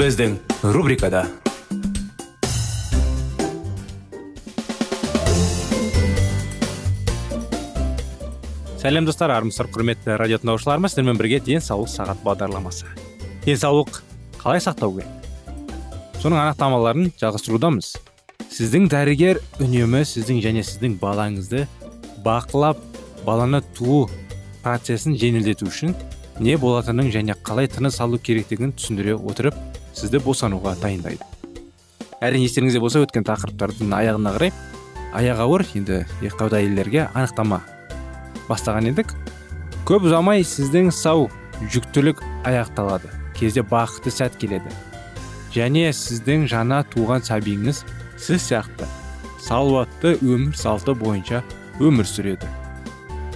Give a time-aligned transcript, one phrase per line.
[0.00, 0.38] Біздің
[0.72, 1.26] рубрикада
[8.80, 12.88] сәлем достар армысыздар құрметті радио тыңдаушыларымыз сіздермен бірге денсаулық сағат бағдарламасы
[13.44, 13.98] денсаулық
[14.40, 17.90] қалай сақтау керек соның анықтамаларын жалғастырудамыз
[18.54, 21.66] сіздің дәрігер үнемі сіздің және сіздің балаңызды
[22.24, 22.80] бақылап
[23.26, 24.06] баланы туу
[24.64, 25.92] процесін жеңілдету үшін
[26.40, 29.60] не болатынын және қалай тыныс алу керектігін түсіндіре отырып
[29.96, 31.24] сізді босануға дайындайды.
[32.20, 34.52] Әрине естеріңізде болса өткен тақырыптардың аяғына қарай
[35.16, 37.62] аяғы ауыр енді екіқабат әйелдерге анықтама
[38.48, 39.14] бастаған едік.
[39.88, 41.30] Көп ұзамай сіздің сау
[41.72, 43.10] жүктілік аяқталады.
[43.38, 44.70] Кезде бақытты сәт келеді.
[45.54, 47.82] Және сіздің жаңа туған сәбиіңіз
[48.20, 48.86] сіз сияқты
[49.40, 51.42] салауатты өмір салты бойынша
[51.80, 52.46] өмір сүреді.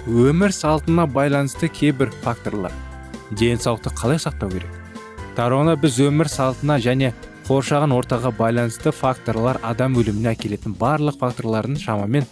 [0.05, 2.73] Өмір салтына байланысты кейбір факторлар
[3.31, 4.84] денсаулықты қалай сақтау керек?
[5.35, 7.11] Тарауына біз өмір салтына және
[7.49, 12.23] қоршаған ортаға байланысты факторлар адам өліміне әкелетін барлық факторлардың шамамен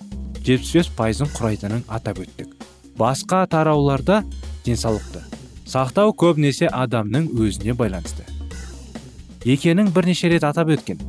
[0.48, 2.56] 75 пайызын құрайтынын атап өттік.
[2.98, 4.24] Басқа тарауларда
[4.66, 5.24] денсаулықты
[5.68, 8.24] сақтау көбінесе адамның өзіне байланысты.
[9.44, 11.04] Екенін бірнеше рет атап өткен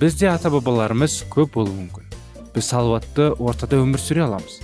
[0.00, 2.06] бізде ата бабаларымыз көп болуы мүмкін.
[2.54, 4.58] Біз салауатты ортада өмір сүре аламыз.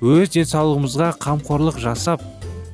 [0.00, 2.22] Өз денсаулығымызға қамқорлық жасап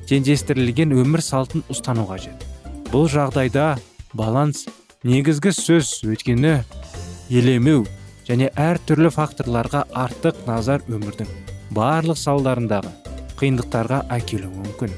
[0.07, 2.52] теңдестірілген өмір салтын ұстану қажет.
[2.93, 3.71] Бұл жағдайда
[4.13, 4.67] баланс
[5.01, 6.51] негізгі сөз өйткені
[7.33, 7.87] елемеу
[8.27, 11.31] және әртүрлі факторларға артық назар өмірдің
[11.73, 12.91] барлық салдарындағы
[13.39, 14.93] қиындықтарға әкелуі мүмкін.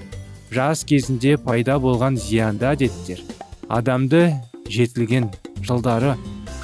[0.52, 3.24] Жас кезінде пайда болған зиянды әдеттер
[3.72, 4.26] адамды
[4.68, 5.32] жетілген
[5.64, 6.18] жылдары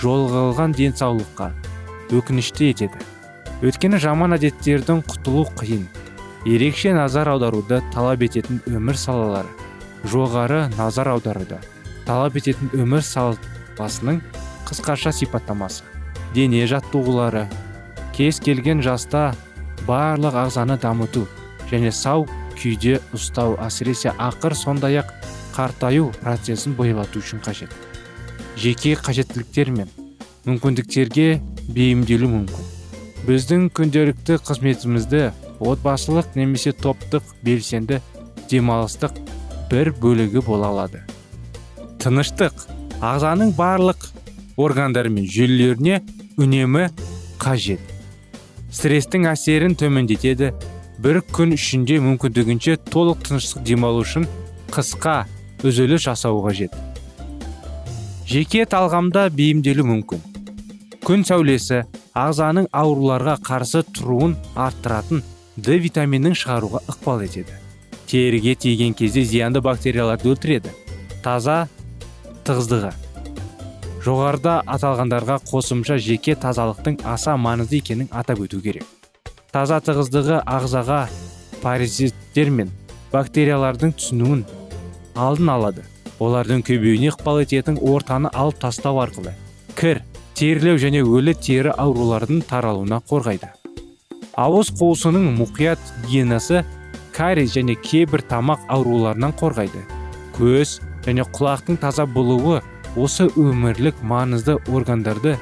[0.03, 1.51] жолға денсаулыққа
[2.11, 3.07] өкінішті етеді.
[3.63, 5.87] Өйткені жаман әдеттердің құтылу қиын
[6.43, 9.60] ерекше назар аударуды талап ететін өмір салалары
[10.07, 11.59] жоғары назар аударуды
[12.07, 14.21] талап ететін өмір салтасының
[14.69, 15.83] қысқаша сипаттамасы
[16.35, 17.47] дене жаттығулары
[18.15, 19.31] кез келген жаста
[19.87, 21.25] барлық ағзаны дамыту
[21.71, 25.13] және сау күйде ұстау әсіресе ақыр сондай ақ
[25.55, 27.71] қартаю процесін бойлату үшін қажет.
[28.57, 29.89] Жеке қажеттіліктер мен
[30.45, 31.41] мүмкіндіктерге
[31.71, 32.69] бейімделу мүмкін.
[33.27, 35.23] Біздің күнделікті қызметімізді
[35.59, 38.01] отбасылық немесе топтық белсенді
[38.49, 39.17] демалыстық
[39.71, 40.99] бір бөлігі бола алады.
[42.03, 42.65] Тыныштық
[42.99, 44.09] ағзаның барлық
[44.59, 46.01] органдары мен жүйелеріне
[46.41, 46.89] үнемі
[47.39, 47.79] қажет.
[48.71, 50.51] Стресстің әсерін төмендетеді.
[51.01, 54.27] Бір күн ішінде мүмкіндігінше толық тыныштық демалу үшін
[54.75, 55.23] қысқа
[55.63, 56.75] үзіліс жасау қажет.
[58.27, 60.21] Жеке талғамда бейімделу мүмкін.
[61.01, 61.81] Күн сәулесі
[62.13, 65.23] ағзаның ауруларға қарсы тұруын арттыратын
[65.57, 67.60] д витаминін шығаруға ықпал етеді.
[68.11, 70.71] Теріге тиген кезде зиянды бактерияларды өлтіреді
[71.23, 71.69] таза
[72.43, 72.91] тығыздығы.
[74.03, 78.83] Жоғарыда аталғандарға қосымша жеке тазалықтың аса маңызды екенін атап өту керек.
[79.53, 81.05] Таза тығыздығы ағзаға
[81.61, 82.73] паразиттер мен
[83.13, 84.43] бактериялардың түсінуін
[85.15, 85.85] алдын алады.
[86.19, 89.31] Олардың көбеюіне ықпал ететін ортаны алып тастау арқылы
[89.79, 90.03] кір
[90.35, 93.47] терілеу және өлі тері аурулардың таралуына қорғайды.
[94.37, 96.65] Ауыз қуысының мұқият гигиенасы
[97.21, 99.81] кариес және кейбір тамақ ауруларынан қорғайды.
[100.33, 102.61] Көз және құлақтың таза болуы
[102.97, 105.35] осы өмірлік маңызды органдарды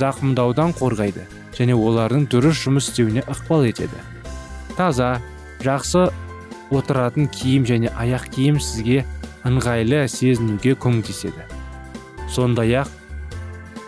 [0.00, 1.26] зақымдаудан қорғайды
[1.58, 4.00] және олардың дұрыс жұмыс істеуіне ықпал етеді.
[4.78, 5.18] Таза
[5.64, 6.06] жақсы
[6.72, 9.04] отыратын киім және аяқ киім сізге
[9.44, 11.44] ыңғайлы сезінуге көмектеседі.
[12.32, 12.88] Сондай ақ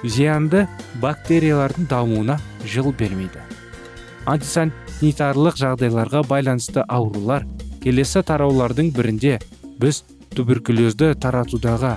[0.05, 0.67] зиянды
[1.01, 3.41] бактериялардың дамуына жыл бермейді.
[4.99, 7.45] Антисанитарлық жағдайларға байланысты аурулар
[7.85, 9.37] келесі тараулардың бірінде
[9.79, 10.03] біз
[10.35, 11.93] туберкулезді таратудағы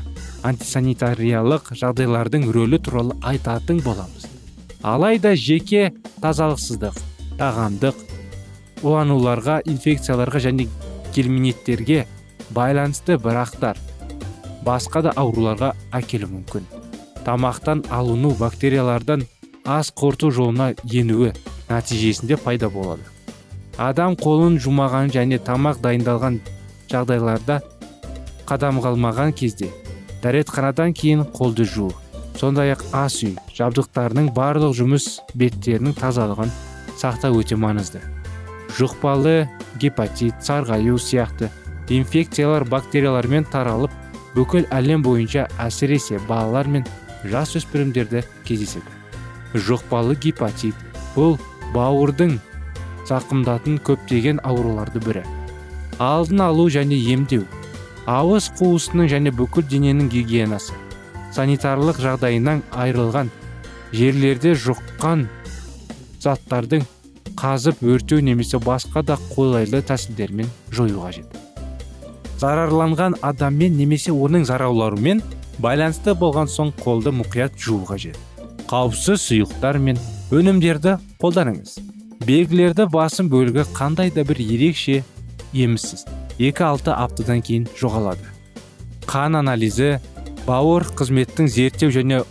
[0.45, 4.27] антисанитариялық жағдайлардың рөлі туралы айтатын боламыз.
[4.83, 7.00] Алайда жеке тазалықсыздық
[7.39, 7.98] тағамдық
[8.83, 10.68] улануларға инфекцияларға және
[11.15, 12.06] гельминеттерге
[12.53, 13.77] байланысты бірақтар
[14.62, 16.69] басқа да ауруларға әкелуі мүмкін.
[17.25, 19.25] Тамақтан алыну бактериялардан
[19.65, 21.33] ас қорыту жолына енуі
[21.71, 23.03] нәтижесінде пайда болады.
[23.79, 26.41] Адам қолын жумаған және тамақ дайындалған
[26.91, 27.62] жағдайларда
[28.50, 29.71] қадам қалмаған кезде
[30.21, 31.94] дәретханадан кейін қолды жуу
[32.39, 35.07] сондай ақ ас үй жабдықтарының барлық жұмыс
[35.38, 36.51] беттерінің тазалығын
[37.00, 38.01] сақтау өте маңызды.
[38.77, 39.47] Жұқпалы
[39.81, 41.50] гепатит сарғаю сияқты
[41.89, 43.94] инфекциялар бактериялармен таралып
[44.35, 46.85] бүкіл әлем бойынша әсіресе балалар мен
[47.27, 48.88] жасөспірімдерде кездеседі.
[49.53, 50.75] Жұқпалы гепатит
[51.15, 51.38] бұл
[51.75, 52.38] бауырдың
[53.09, 55.25] зақымдатын көптеген ауруларды бірі.
[56.00, 57.44] Алдын алу және емдеу
[58.09, 60.73] ауыз қуысының және бүкіл дененің гигиенасы
[61.35, 63.29] санитарлық жағдайынан айырылған
[63.94, 65.27] жерлерде жұққан
[66.23, 66.88] заттардың
[67.39, 71.25] қазып өртеу немесе басқа да қолайлы тәсілдермен жою қажет.
[72.41, 75.21] Зарарланған адаммен немесе оның зарауларымен
[75.62, 78.17] байланысты болған соң қолды мұқият жуу қажет.
[78.67, 80.00] Қауіпсіз сұйықтар мен
[80.31, 81.73] өнімдерді қолданыңыз.
[82.23, 85.01] Белгілерді басым бөлігі қандай да бір ерекше
[85.51, 86.05] еміссіз.
[86.39, 88.23] Екі алты аптадан кейін жоғалады.
[89.09, 89.97] Қан анализі
[90.45, 92.21] бауыр қызметтің зерттеу және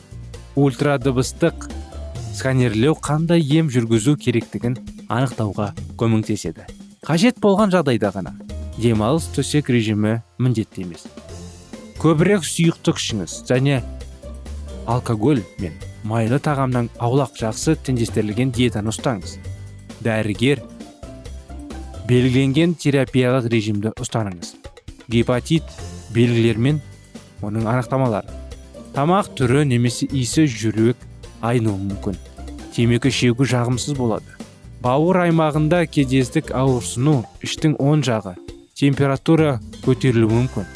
[0.56, 1.69] ультрадыбыстық
[2.38, 4.79] сканерлеу қандай ем жүргізу керектігін
[5.12, 6.64] анықтауға көмектеседі.
[7.05, 8.32] Қажет болған жағдайда ғана
[8.81, 11.05] демалыс төсек режимі міндетті емес.
[12.00, 13.82] Көбірек сұйықтық ішіңіз және
[14.88, 19.37] алкоголь мен майлы тағамнан аулақ жақсы теңдестірілген диетаны ұстаңыз.
[20.05, 20.62] Дәрігер
[22.08, 24.55] белгіленген терапиялық режимді ұстаныңыз.
[25.08, 25.64] Гепатит
[26.14, 26.81] белгілермен
[27.44, 28.31] оның анықтамалары.
[28.94, 30.99] Тамақ түрі немесе иісі жүрек
[31.41, 32.17] айнуы мүмкін.
[32.75, 34.26] Темекі шегу жағымсыз болады.
[34.81, 38.38] Бауыр аймағында кездестік ауырсыну іштің оң жағы
[38.81, 40.69] температура көтерілуі мүмкін.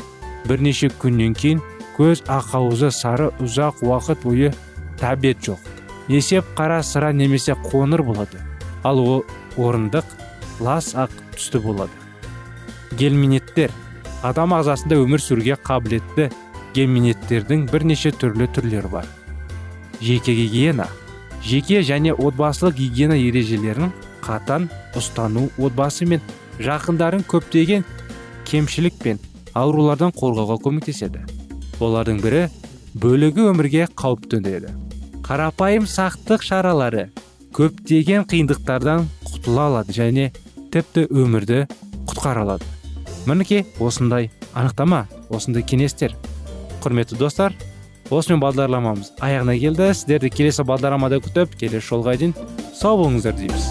[0.44, 1.62] Бірнеше күннен кейін
[1.96, 4.50] көз ақауызы сары ұзақ уақыт бойы
[5.04, 5.60] тәбет жоқ.
[6.08, 8.40] Есеп қара сыра немесе қоңыр болады.
[8.84, 9.24] Ал
[9.56, 10.04] орындық
[10.60, 11.92] лас ақ түсті болады.
[12.96, 13.72] Гельминеттер.
[14.22, 16.30] Адам ағзасында өмір сүруге қабілетті
[16.74, 19.08] гельминеттердің бірнеше түрлі түрлері бар.
[20.00, 20.88] Жеке гигиена.
[21.44, 23.92] Жеке және отбасылық гигиена ережелерін
[24.24, 26.22] қатан ұстану отбасы мен
[26.58, 27.84] жақындарын көптеген
[28.48, 29.20] кемшілік пен
[29.52, 31.26] аурулардан қорғауға көмектеседі.
[31.80, 32.46] Олардың бірі
[32.94, 34.72] бөлігі өмірге қауіп төндіреді.
[35.24, 37.06] Қарапайым сақтық шаралары
[37.56, 40.26] көптеген қиындықтардан құтыла алады және
[40.68, 41.62] тіпті өмірді
[42.10, 42.66] құтқара алады.
[43.24, 46.12] Мінекей осындай анықтама осындай кеңестер.
[46.84, 47.54] Құрметті достар
[48.12, 49.86] осымен бағдарламамыз аяғына келді.
[49.96, 52.34] Сіздерді келесі бағдарламада күтіп келесі жолға дейін
[52.76, 53.70] сау болыңыздар дейміз.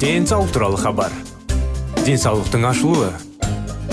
[0.00, 1.12] Денсаулық туралы хабар.
[2.06, 3.12] Денсаулықтың ашылуы.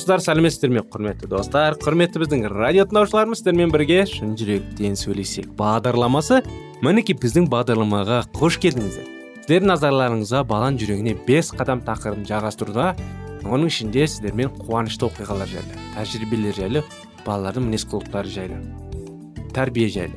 [0.00, 1.74] Армысыздар сәлеметсіздер ме құрметті достар.
[1.76, 6.38] Құрметті біздің радио тыңдаушыларымыз сіздермен бірге шын жүректен сөйлесек бағдарламасы.
[6.80, 9.10] Мінекей біздің бағдарламаға қош келдіңіздер.
[9.42, 12.86] Сіздердің назарларыңызға баланың жүрегіне бес қадам тақырыбын жалғастыруда.
[13.44, 16.84] Оның ішінде сіздермен қуанышты оқиғалар жайлы тәжірибелер жайлы
[17.26, 18.60] балалардың мінез құлықтары жайлы
[19.52, 20.16] тәрбие жайлы.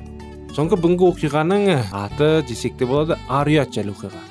[0.56, 4.24] Соңғы бүгінгі оқиғаның аты десек те болады ар ұят жайлы оқиға.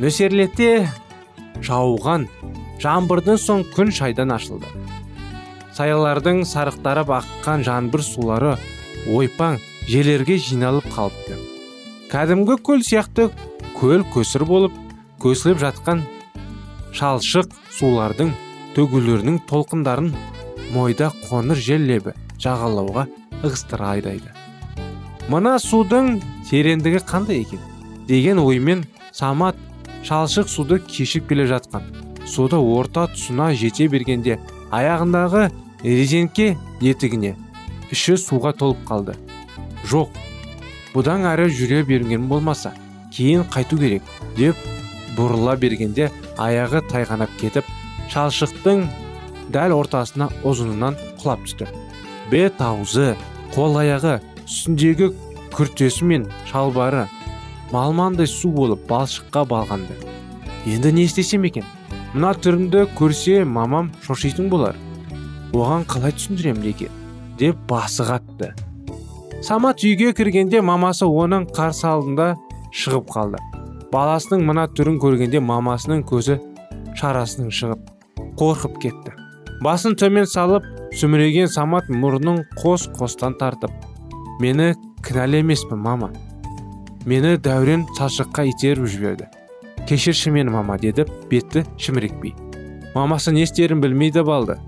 [0.00, 0.86] Нөсерлетте
[1.60, 2.30] жауған
[2.82, 4.68] жаңбырдан соң күн шайдан ашылды.
[5.74, 8.54] Саялардың сарықтары аққан жаңбыр сулары
[9.10, 11.38] ойпаң жерлерге жиналып қалыпты.
[12.12, 13.30] Кәдімгі көл сияқты
[13.78, 14.76] көл көсір болып
[15.22, 16.04] көсіліп жатқан
[16.94, 18.32] шалшық сулардың
[18.76, 20.14] төгулерінің толқындарын
[20.74, 23.08] мойда қоңыр жел лебі жағалауға
[23.42, 24.30] ығыстыра айдайды.
[25.28, 27.62] Мына судың тереңдігі қандай екен?
[28.08, 29.56] деген оймен самат
[30.04, 32.03] шалшық суды кешіп келе жатқан.
[32.26, 34.38] Суды орта тұсына жете бергенде
[34.74, 35.48] аяғындағы
[35.84, 37.34] резеңке етігіне
[37.92, 39.14] іші суға толып қалды.
[39.90, 40.14] Жоқ
[40.94, 42.72] бұдан әрі жүре берген болмаса
[43.14, 44.02] кейін қайту керек
[44.38, 44.56] деп
[45.18, 47.68] бұрыла бергенде аяғы тайғанап кетіп
[48.12, 48.86] шалшықтың
[49.54, 51.68] дәл ортасына ұзынынан құлап түсті.
[52.30, 53.12] Бет аузы
[53.54, 55.12] қол аяғы үстіндегі
[55.54, 57.06] күртесі мен шалбары
[57.72, 59.94] малмандай су болып балшыққа балғанды.
[60.66, 61.64] Енді не істесем екен?
[62.14, 64.76] Мына түрімді көрсе мамам шошитын болар.
[65.50, 66.92] Оған қалай түсіндірем екен
[67.40, 68.52] деп басы қатты.
[69.42, 72.28] Самат үйге кіргенде мамасы оның қарсы алдында
[72.70, 73.42] шығып қалды.
[73.90, 76.38] Баласының мына түрін көргенде мамасының көзі
[77.00, 77.82] шарасының шығып
[78.38, 79.18] қорқып кетті.
[79.66, 83.74] Басын төмен салып сүміреген самат мұрнын қос қостан тартып
[84.38, 86.12] мені кінәлі емеспін мама.
[87.06, 89.26] Мені дәурен шалшыққа итеріп жіберді
[89.88, 92.34] кешірші мені мама деді бетті шімірекпей
[92.94, 94.58] мамасы не істерін білмейді балды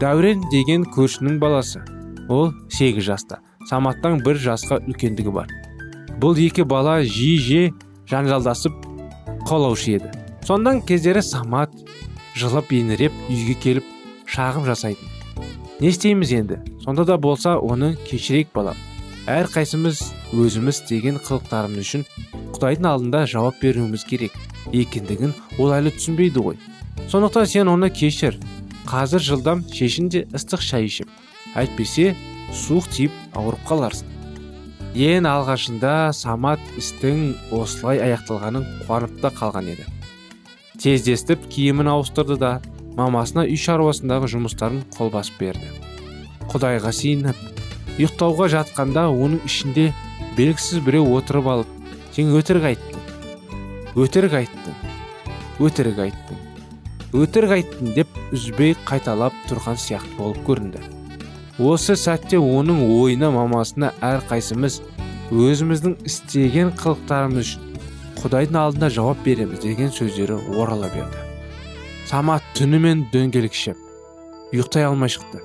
[0.00, 1.82] дәурен деген көршінің баласы.
[2.28, 3.38] Ол сегіз жаста.
[3.68, 5.50] Саматтан бір жасқа үлкендігі бар.
[6.20, 7.72] Бұл екі бала жиі жиі
[8.10, 8.74] жанжалдасып
[9.48, 10.10] қаулаушы еді.
[10.44, 11.72] Сондан кездері самат
[12.36, 13.86] жылып еңіреп үйге келіп
[14.26, 15.08] шағым жасайтын.
[15.80, 16.60] Не істейміз енді?
[16.84, 18.76] Сонда да болса оны кешірейік балам.
[19.30, 20.00] Әр қайсымыз
[20.36, 22.02] өзіміз істеген қылықтарымыз үшін
[22.52, 24.34] құдайдың алдында жауап беруіміз керек.
[24.72, 26.58] Екендігін ол әлі түсінбейді ғой.
[27.08, 28.36] Сондықтан сен оны кешір.
[28.84, 31.08] Қазір жылдам шешін ыстық шай ішіп.
[31.56, 32.12] Әйтпесе
[32.52, 34.12] суық тиіп ауырып қаларсың.
[34.94, 39.88] Ең алғашында самат істің осылай аяқталғанын қуанып та қалған еді.
[40.78, 42.52] Тездестіп киімін ауыстырды да
[42.98, 45.72] мамасына үй шаруасындағы жұмыстарын қолбасып берді.
[46.52, 47.53] Құдайға сиініп
[47.98, 49.90] ұйықтауға жатқанда оның ішінде
[50.38, 54.80] белгісіз біреу отырып алып сен өтірік айттың өтірік айттың
[55.68, 56.44] өтірік айттың
[57.14, 60.80] өтірік айттың деп үзбей қайталап тұрған сияқты болып көрінді.
[61.62, 64.80] Осы сәтте оның ойына мамасына әрқайсымыз
[65.30, 67.76] өзіміздің істеген қылықтарымыз үшін
[68.18, 71.22] құдайдың алдында жауап береміз деген сөздері орала берді.
[72.10, 73.78] Самат түнімен дөңгелекшіп
[74.50, 75.44] ұйықтай алмай шықты.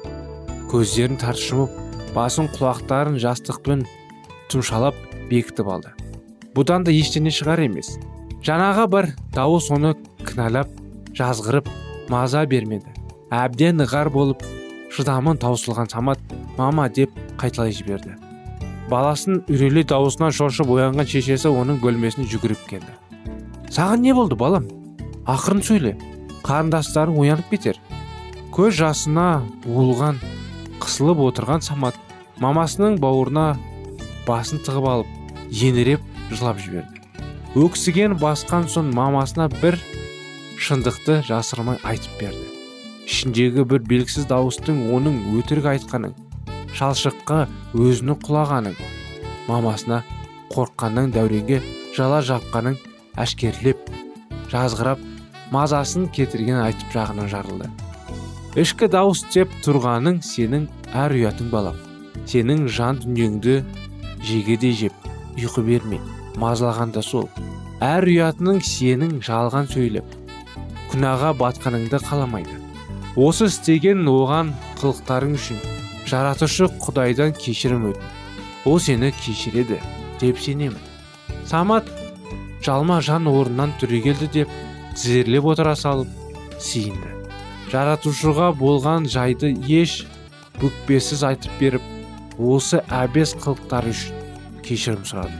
[0.74, 1.78] Көздерін тарс жұмып
[2.16, 3.84] басын құлақтарын жастықпен
[4.52, 4.98] тұмшалап
[5.30, 5.92] бекітіп алды.
[6.56, 7.98] Бұдан да ештеңе шығар емес.
[8.46, 9.94] Жаңағы бір дауыс оны
[10.26, 10.72] кінәлап
[11.18, 11.70] жазғырып
[12.10, 12.90] маза бермеді.
[13.30, 14.46] Әбден ығар болып
[14.96, 16.22] шыдамын таусылған самат
[16.58, 18.16] мама деп қайталай жіберді.
[18.90, 22.96] Баласын үрейлі дауысынан шошып оянған шешесі оның бөлмесіне жүгіріп келді.
[23.70, 24.66] Саған не болды балам?
[25.30, 25.94] Ақырын сөйле.
[26.42, 27.78] Қарындастарың оянып кетер.
[28.56, 30.18] Көз жасына буылған
[30.90, 31.98] қысылып отырған самат
[32.42, 33.44] мамасының бауырына
[34.26, 35.10] басын тығып алып
[35.54, 37.04] еңіреп жылап жіберді.
[37.62, 39.78] Өксіген басқан соң мамасына бір
[40.58, 42.48] шындықты жасырмай айтып берді.
[43.06, 46.16] Ішіндегі бір белгісіз дауыстың оның өтірік айтқанын
[46.80, 47.44] шалшыққа
[47.78, 48.80] өзінің құлағанын
[49.46, 50.00] мамасына
[50.56, 51.62] қорыққаннан дәуренге
[51.98, 52.80] жала жапқанын
[53.26, 53.94] әшкерлеп
[54.50, 55.06] жазғырап
[55.54, 57.70] мазасын кетірген айтып жағынан жарылды.
[58.58, 60.64] Ішкі дауыс деп тұрғаның сенің
[60.98, 61.76] әр ұятың балам
[62.30, 63.60] сенің жан дүниеңді
[64.26, 66.02] жегедей жеп ұйқы бермей
[66.40, 67.28] мазалаған да сол.
[67.84, 70.16] Әр ұятының сенің жалған сөйлеп
[70.90, 72.58] күнәға батқаныңды қаламайды.
[73.16, 74.52] Осы істеген оған
[74.82, 75.62] қылықтарың үшін
[76.10, 79.78] жаратушы құдайдан кешірім өтін ол сені кешіреді
[80.22, 80.82] деп сенемін.
[81.46, 81.88] Самат
[82.66, 84.60] жалма жан орнынан түрегелді деп
[84.96, 86.10] тізерлеп отыра салып
[86.60, 87.19] сиынды
[87.70, 90.04] жаратушыға болған жайды еш
[90.60, 94.20] бүкпесіз айтып беріп осы әбес қылықтары үшін
[94.66, 95.36] кешірім сұрады.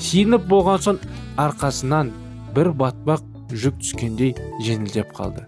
[0.00, 1.00] Сиынып болған соң
[1.40, 2.12] арқасынан
[2.56, 5.46] бір батпақ жүк түскендей жеңілдеп қалды.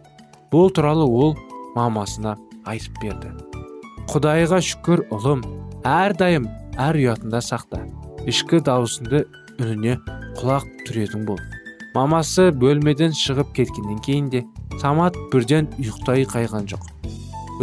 [0.53, 1.37] Бұл туралы ол
[1.77, 2.37] мамасына
[2.69, 3.33] айтып берді.
[4.09, 5.45] Құдайға шүкір ұлым
[5.89, 6.49] әрдайым
[6.81, 7.83] әр ұятында сақта.
[8.29, 9.25] Ішкі дауысыңды
[9.59, 9.99] үніне
[10.41, 11.41] құлақ түредің бол.
[11.95, 14.45] Мамасы бөлмеден шығып кеткеннен кейін де
[14.81, 16.85] самат бірден ұйықтай қайған жоқ.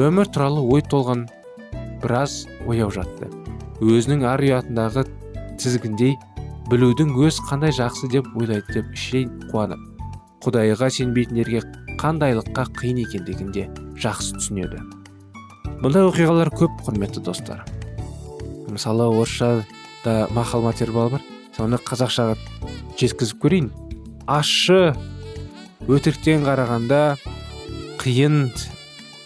[0.02, 1.26] Өмір туралы ой толған
[2.04, 3.30] біраз ояу жатты.
[3.82, 5.06] Өзінің ар ұятындағы
[5.62, 6.16] тізгіндей
[6.72, 9.82] білудің өз қандай жақсы деп ойлайды деп іштей қуанып
[10.46, 11.62] құдайға сенбейтіндерге
[12.02, 13.66] қандайлыққа қиын екендігін де
[14.02, 14.82] жақсы түсінеді.
[15.82, 17.64] Бұндай оқиғалар көп құрметті достар.
[18.70, 21.24] Мысалы орысшада мақал материал бар.
[21.56, 22.36] Соны қазақшаға
[23.00, 23.72] жеткізіп көрейін.
[24.26, 24.96] Ащы
[25.86, 27.00] өтіріктен қарағанда
[28.02, 28.50] қиын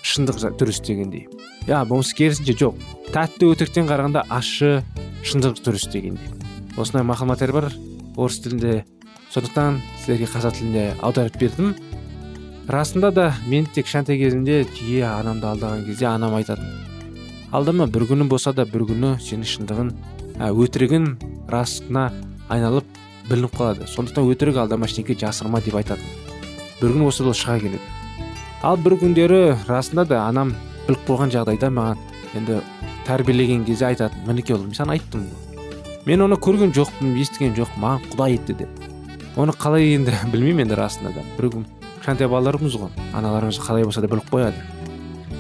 [0.04, 1.28] шындық дұрыс дегендей.
[1.68, 2.82] Я болмаса керісінше жоқ.
[3.14, 4.82] Тәтті өтіріктен қарағанда ащы
[5.24, 6.32] шындық дұрыс дегендей.
[6.76, 7.70] Осындай мақал материал бар
[8.18, 8.84] орыс тілінде.
[9.32, 11.76] Сондықтан сіздерге қазақ тілінде аударып бердім.
[12.68, 16.68] Расында да мен тек кішкентай кезімде жиі анамды алдаған кезде анам айтатын.
[17.52, 19.94] Алдама бір күні болса да бір күні сенің шындығын
[20.38, 21.16] ә, өтірігін
[21.50, 22.12] расына
[22.50, 22.86] айналып
[23.30, 23.88] білініп қалады.
[23.90, 26.06] Сондықтан өтірік алдама ештеңке жасырма деп айтатын.
[26.82, 27.82] Бір күн осы шыға келеді.
[28.64, 30.56] Ал бір күндері расында да анам
[30.88, 32.02] біліп қойған жағдайда маған
[32.36, 32.60] енді
[33.08, 35.68] тәрбиелеген кезде айтатын мінекей ұлым саған айттым ғой.
[36.10, 38.84] Мен оны көрген жоқпын естіген жоқпын маған құдай етті деп.
[39.38, 41.26] Оны қалай енді білмеймін енді расында да.
[41.38, 41.66] Бір күн
[42.00, 44.64] кішкентай балалармыз ғой аналарымыз қалай болса да біліп қояды.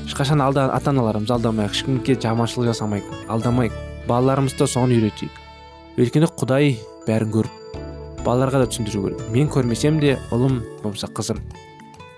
[0.05, 5.31] Ешқашан алда ата аналарымызды алдамайық ешкімге жаманшылық жасамайық алдамайық балаларымызды соны үйретейік.
[6.00, 7.58] Өйткені құдай бәрін көріп
[8.25, 9.24] балаларға да түсіндіру керек.
[9.34, 11.40] Мен көрмесем де ұлым болмаса қызым.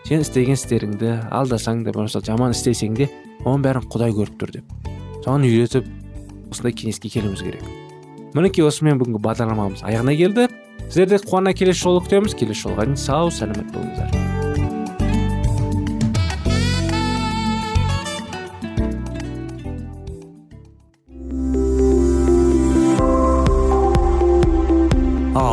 [0.07, 3.09] Сен істеген істеріңді алдасаң да болмаса жаман істесең де
[3.45, 4.75] оның бәрін құдай көріп тұр деп.
[5.25, 5.87] Соны үйретіп
[6.51, 7.63] осындай кеңеске келуіміз керек.
[8.33, 10.49] Мінекей осымен бүгінгі бағдарламамыз аяғына келді.
[10.87, 12.35] Сіздерді қуана келесі жолы күтеміз.
[12.39, 14.30] Келесі жолға дейін сау сәлемет болыңыздар.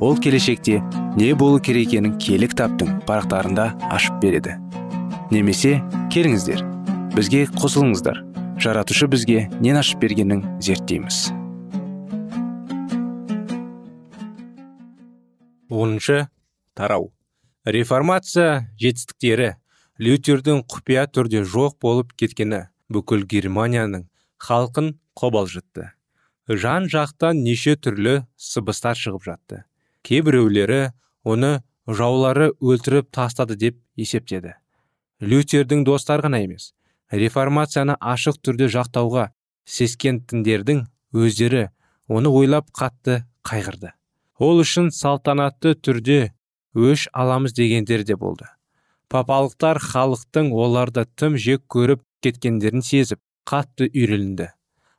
[0.00, 0.82] ол келешекте
[1.16, 4.58] не болу керек екенін кітаптың парақтарында ашып береді.
[5.30, 5.80] Немесе
[6.12, 6.62] келіңіздер
[7.16, 8.22] бізге қосылыңыздар.
[8.60, 11.26] Жаратушы бізге нен ашып бергенін зерттейміз
[15.76, 16.28] оныншы.
[16.74, 17.12] Тарау.
[17.64, 19.56] Реформация жетістіктері.
[19.96, 24.04] Лютердің құпия түрде жоқ болып кеткені бүкіл германияның
[24.44, 25.94] халқын қобалжытты.
[26.52, 29.64] Жан жақтан неше түрлі сыбыстар шығып жатты.
[30.06, 30.80] Кейбіреулері
[31.26, 31.50] оны
[31.86, 34.54] жаулары өлтіріп тастады деп есептеді.
[35.20, 36.72] Лютердің достары ғана емес
[37.10, 39.28] реформацияны ашық түрде жақтауға
[39.76, 41.68] сескентіндердің өздері
[42.08, 43.92] оны ойлап қатты қайғырды.
[44.38, 46.32] Ол үшін салтанатты түрде
[46.74, 48.46] өш аламыз дегендер де болды.
[49.08, 54.50] Папалықтар халықтың оларды тым жек көріп кеткендерін сезіп қатты үйренді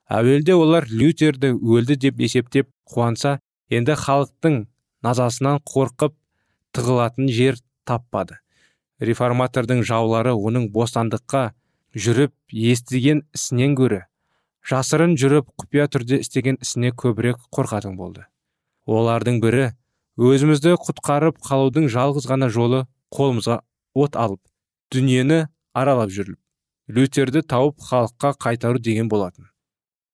[0.07, 3.37] әуелде олар лютерді өлді деп есептеп қуанса
[3.69, 4.61] енді халықтың
[5.05, 6.15] назасынан қорқып
[6.75, 7.57] тығылатын жер
[7.87, 8.39] таппады.
[8.99, 11.51] Реформатордың жаулары оның бостандыққа
[11.93, 14.01] жүріп естіген ісінен гөрі
[14.67, 18.25] жасырын жүріп құпия түрде істеген ісіне көбірек қорқатын болды.
[18.87, 19.69] Олардың бірі
[20.19, 22.83] өзімізді құтқарып қалудың жалғыз ғана жолы
[23.15, 23.61] қолымызға
[23.95, 24.41] от алып
[24.91, 25.45] дүниені
[25.77, 26.39] аралап жүріп
[26.87, 29.47] лютерді тауып халыққа қайтару деген болатын.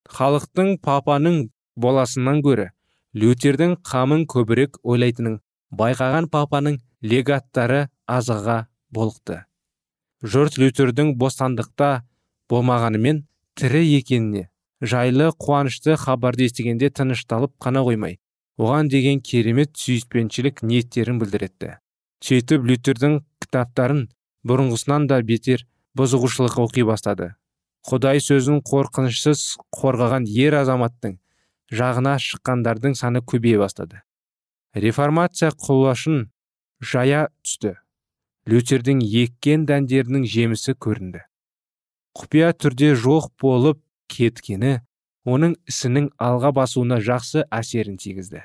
[0.09, 2.69] Халықтың папаның боласынан гөрі
[3.13, 5.39] лютердің қамын көбірек ойлайтынын
[5.77, 9.43] байқаған папаның легаттары азыға болықты.
[10.23, 12.03] Жұрт лютердің бостандықта
[12.49, 13.23] болмағанымен
[13.59, 14.47] тірі екеніне
[14.81, 18.17] жайлы қуанышты хабарды естігенде тынышталып қана қоймай
[18.57, 21.77] оған деген керемет сүйіспеншілік ниеттерін білдіретті.
[22.23, 24.07] Сөйтіп лютердің кітаптарын
[24.47, 25.65] бұрынғысынан да бетер
[25.97, 27.33] бұзығушылық оқи бастады.
[27.83, 31.17] Құдай сөзін қорқынышсыз қорғаған ер азаматтың
[31.73, 34.01] жағына шыққандардың саны көбейе бастады.
[34.73, 36.27] Реформация құлашын
[36.81, 37.75] жая түсті.
[38.49, 41.23] Лютердің еккен дәндерінің жемісі көрінді.
[42.17, 43.79] Құпия түрде жоқ болып
[44.11, 44.81] кеткені
[45.25, 48.43] оның ісінің алға басуына жақсы әсерін тигізді.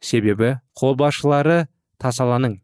[0.00, 1.66] Себебі қолбасшылары
[2.00, 2.60] тасаланың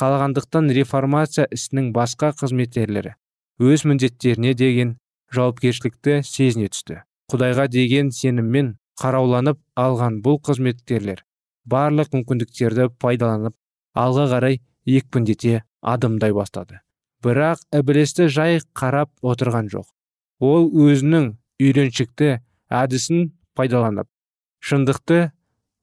[0.00, 3.14] қалағандықтан реформация ісінің басқа қызметкерлері
[3.60, 4.96] өз міндеттеріне деген
[5.32, 7.02] жауапкершілікті сезіне түсті.
[7.32, 11.22] Құдайға деген сеніммен қарауланып алған бұл қызметкерлер
[11.66, 13.54] барлық мүмкіндіктерді пайдаланып
[13.98, 16.80] алға қарай екпіндете адымдай бастады.
[17.24, 19.86] Бірақ ібілісті жай қарап отырған жоқ.
[20.40, 21.32] Ол өзінің
[21.62, 22.36] үйреншікті
[22.70, 24.08] әдісін пайдаланып
[24.62, 25.30] шындықты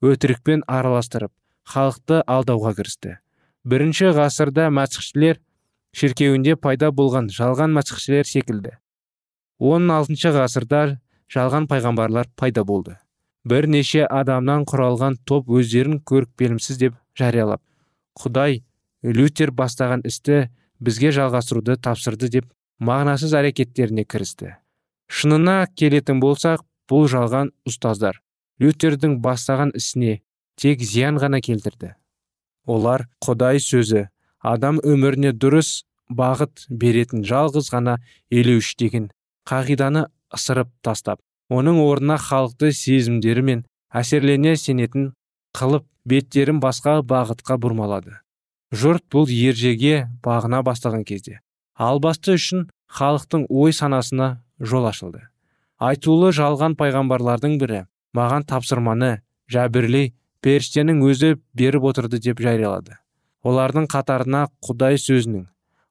[0.04, 1.34] өтірікпен араластырып
[1.74, 3.18] халықты алдауға кірісті.
[3.64, 5.40] Бірінші ғасырда мәсіхшілер
[5.96, 8.76] шіркеуінде пайда болған жалған мәсіхшілер секілді.
[9.60, 10.84] 16 ғасырда
[11.32, 12.98] жалған пайғамбарлар пайда болды.
[13.44, 17.62] Бірнеше адамнан құралған топ өздерін көрікпелімсіз деп жариялап
[18.20, 18.62] құдай
[19.04, 20.48] лютер бастаған істі
[20.80, 22.48] бізге жалғастыруды тапсырды деп
[22.80, 24.56] мағынасыз әрекеттеріне кірісті.
[25.08, 28.20] Шынына келетін болсақ бұл жалған ұстаздар
[28.62, 30.22] лютердің бастаған ісіне
[30.60, 31.94] тек зиян ғана келтірді.
[32.66, 34.08] Олар құдай сөзі
[34.40, 37.98] адам өміріне дұрыс бағыт беретін жалғыз ғана
[38.32, 39.10] елеуіш деген
[39.50, 41.20] қағиданы ысырып тастап
[41.52, 45.12] оның орнына халықты сезімдері мен әсерлене сенетін
[45.58, 48.20] қылып беттерін басқа бағытқа бұрмалады.
[48.74, 51.40] Жұрт бұл ержеге бағына бастаған кезде
[51.76, 55.28] албасты үшін халықтың ой санасына жол ашылды.
[55.80, 60.14] Айтулы жалған пайғамбарлардың бірі маған тапсырманы жәбірлей
[60.46, 63.00] періштенің өзі беріп отырды деп жариялады.
[63.44, 65.48] Олардың қатарына құдай сөзінің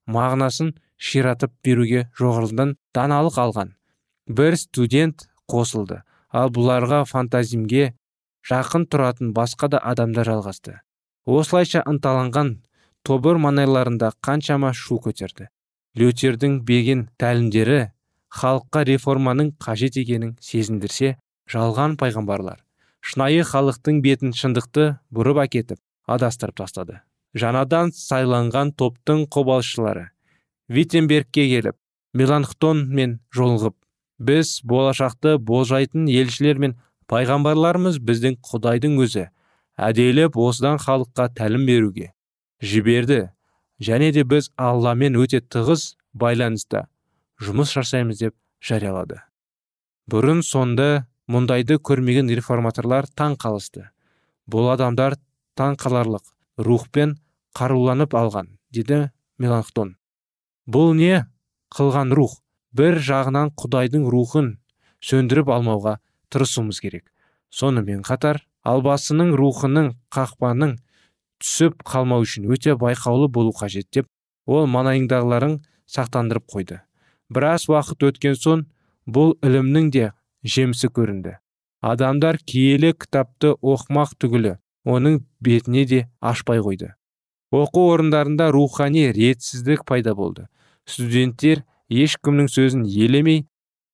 [0.06, 3.74] мағынасын ширатып беруге жоғарыдан даналық алған
[4.28, 6.00] бір студент қосылды.
[6.32, 7.92] Ал бұларға фантазимге
[8.48, 10.78] жақын тұратын басқа да адамдар жалғасты.
[11.28, 12.56] Осылайша ынталанған
[13.06, 15.50] тобыр маңайларында қаншама шу көтерді.
[15.98, 17.92] Лютердің беген тәлімдері
[18.32, 21.16] халыққа реформаның қажет екенін сезіндірсе
[21.52, 22.62] жалған пайғамбарлар
[23.02, 27.00] шынайы халықтың бетін шындықты бұрып әкетіп адастырып тастады.
[27.36, 30.08] Жаңадан сайланған топтың қобалшылары
[30.72, 31.76] виттенбергке келіп
[32.16, 33.76] меланхтонмен жолығып
[34.28, 36.74] біз болашақты болжайтын елшілер мен
[37.10, 39.28] пайғамбарларымыз біздің құдайдың өзі
[39.76, 42.12] әдейілеп осыдан халыққа тәлім беруге
[42.62, 43.30] жіберді.
[43.82, 46.86] Және де біз алламен өте тығыз байланыста
[47.42, 49.18] жұмыс жасаймыз деп жариялады.
[50.06, 53.88] Бұрын сонды мұндайды көрмеген реформаторлар таң қалысты.
[54.46, 55.16] Бұл адамдар
[55.58, 56.22] таң қаларлық
[56.62, 57.16] рухпен
[57.58, 59.96] қаруланып алған деді меланхтон.
[60.66, 61.26] Бұл не?
[61.74, 62.38] Қылған рух.
[62.76, 64.56] Бір жағынан құдайдың рухын
[65.04, 65.98] сөндіріп алмауға
[66.32, 67.04] тырысуымыз керек.
[67.52, 70.78] Сонымен қатар албасының рухының қақпаның
[71.42, 74.08] түсіп қалмау үшін өте байқаулы болу қажет деп
[74.46, 75.58] ол маңайындағыларын
[75.90, 76.80] сақтандырып қойды.
[77.32, 78.64] Біраз уақыт өткен соң
[79.06, 80.12] бұл ілімнің де
[80.44, 81.36] жемісі көрінді.
[81.82, 84.56] Адамдар киелі кітапты оқымақ түгілі
[84.86, 86.94] оның бетіне де ашпай қойды.
[87.52, 90.46] Оқу орындарында рухани ретсіздік пайда болды.
[90.86, 93.44] Студенттер ешкімнің сөзін елемей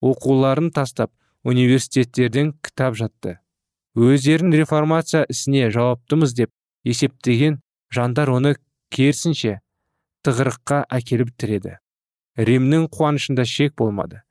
[0.05, 1.13] оқуларын тастап
[1.45, 3.39] университеттерден кітап жатты.
[3.99, 6.53] Өздерін реформация ісіне жауаптымыз деп
[6.87, 7.59] есептеген
[7.95, 8.55] жандар оны
[8.95, 9.59] керісінше
[10.27, 11.79] тығырыққа әкеліп тіреді.
[12.39, 14.23] Римнің қуанышында шек болмады.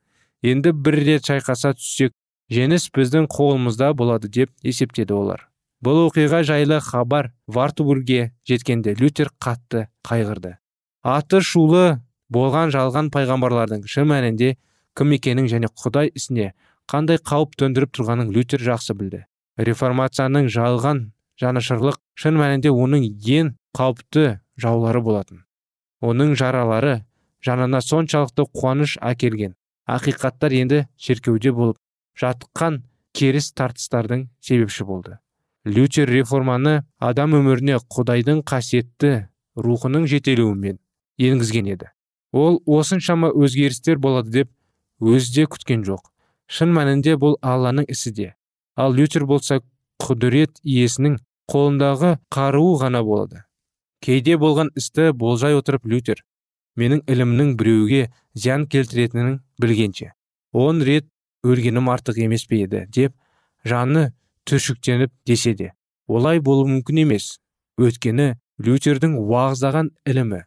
[0.42, 2.14] Енді бір рет шайқаса түссек
[2.52, 5.48] жеңіс біздің қолымызда болады деп есептеді олар.
[5.84, 10.56] Бұл оқиға жайлы хабар вартбургге жеткенде лютер қатты қайғырды.
[11.02, 12.00] Аты шулы
[12.32, 14.54] болған жалған пайғамбарлардың шын мәнінде
[14.98, 16.52] кім екенін және құдай ісіне
[16.90, 19.24] қандай қауіп төндіріп тұрғанын лютер жақсы білді.
[19.58, 21.02] Реформацияның жалған
[21.40, 23.04] жанашырлық шын мәнінде оның
[23.38, 25.44] ең қауіпті жаулары болатын.
[26.02, 27.02] Оның жаралары
[27.44, 29.54] жанына соншалықты қуаныш әкелген.
[29.88, 31.78] Ақиқаттар енді шеркеуде болып
[32.18, 32.82] жатқан
[33.14, 35.18] керіс тартыстардың себепші болды.
[35.66, 40.78] Лютер реформаны адам өміріне құдайдың қасиетті рухының жетелеуімен
[41.18, 41.90] енгізген еді.
[42.32, 44.50] Ол осыншама өзгерістер болады деп
[45.00, 46.02] өзі күткен жоқ.
[46.48, 48.34] Шын мәнінде бұл алланың ісі де.
[48.76, 49.60] Ал лютер болса
[50.02, 51.18] құдірет иесінің
[51.50, 53.44] қолындағы қаруы ғана болады.
[54.00, 56.22] Кейде болған істі болжай отырып лютер
[56.78, 60.12] менің ілімнің біреуге зиян келтіретінін білгенше
[60.52, 61.08] он рет
[61.44, 62.86] өлгенім артық емес пе еді?
[62.86, 63.14] деп
[63.64, 64.12] жаны
[64.46, 65.72] түршіктеніп десе де
[66.06, 67.38] олай болуы мүмкін емес.
[67.78, 70.44] Өйткені лютердің уағыздаған ілімі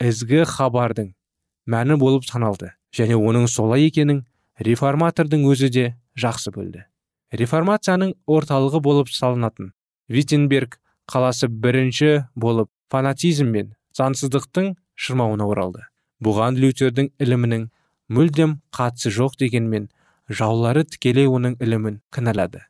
[0.00, 1.10] ізгі хабардың
[1.68, 4.22] мәні болып саналды және оның солай екенін
[4.64, 5.84] реформатордың өзі де
[6.16, 6.86] жақсы білді.
[7.36, 9.72] Реформацияның орталығы болып салынатын
[10.08, 10.78] виттенберг
[11.10, 15.84] қаласы бірінші болып фанатизм мен заңсыздықтың шырмауына оралды.
[16.24, 17.68] Бұған лютердің ілімінің
[18.08, 19.90] мүлдем қатысы жоқ дегенмен
[20.28, 22.64] жаулары тікелей оның ілімін кінәлады.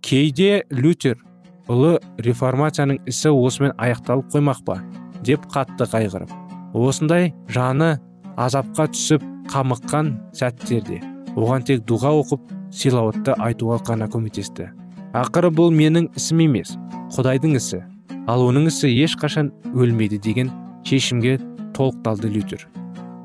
[0.00, 1.20] Кейде лютер
[1.68, 4.80] ұлы реформацияның ісі осымен аяқталып қоймақ па?
[5.24, 6.43] деп қатты қайғырып
[6.74, 7.94] осындай жаны
[8.36, 10.98] азапқа түсіп қамыққан сәттерде
[11.38, 14.70] оған тек дұға оқып силауатты айтуға ғана көмектесті.
[15.14, 16.74] ақыры бұл менің ісім емес
[17.14, 17.84] құдайдың ісі
[18.26, 20.50] ал оның ісі ешқашан өлмейді деген
[20.84, 21.38] шешімге
[21.74, 22.66] толықталды лютер.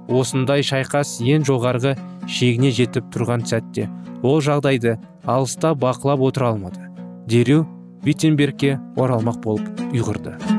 [0.08, 3.90] осындай шайқас ең жоғарғы шегіне жетіп тұрған сәтте
[4.22, 6.86] ол жағдайды алыста бақылап отыра алмады.
[7.26, 7.66] дереу
[8.04, 10.59] виттенбергке оралмақ болып ұйғырды.